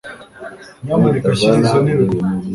[0.83, 2.27] nyamuneka shyira izo ntebe kure